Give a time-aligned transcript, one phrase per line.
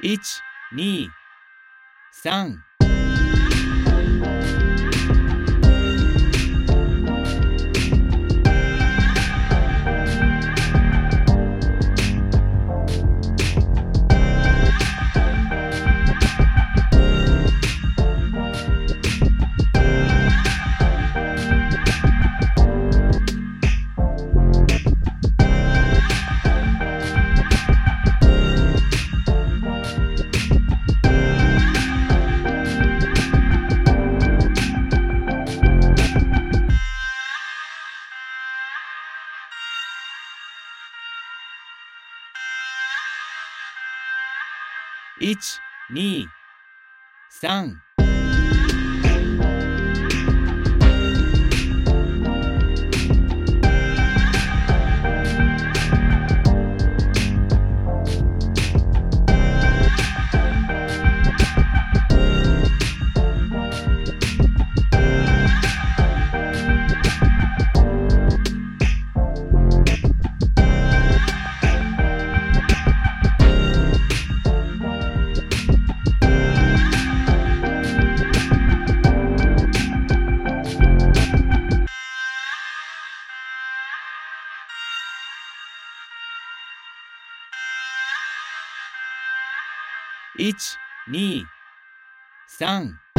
[0.00, 0.40] 1、
[0.72, 1.08] 2、
[2.24, 2.71] 3。
[45.20, 46.26] 1、2、
[47.30, 47.91] 3。
[90.38, 91.44] 1、2、
[92.58, 93.11] 3。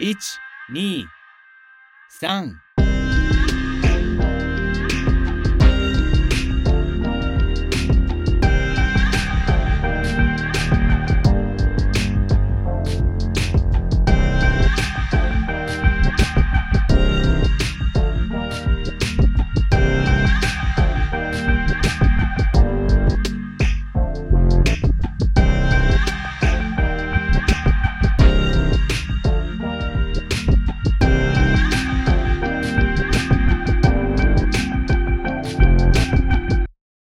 [0.00, 0.38] 1、
[0.70, 1.06] 2、
[2.20, 2.65] 3。